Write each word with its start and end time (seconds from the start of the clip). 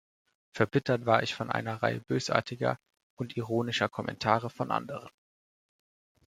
Verbittert 0.55 1.05
war 1.05 1.21
ich 1.21 1.35
von 1.35 1.51
einer 1.51 1.83
Reihe 1.83 1.99
bösartiger 1.99 2.79
und 3.19 3.37
ironischer 3.37 3.87
Kommentare 3.87 4.49
von 4.49 4.71
anderen. 4.71 5.11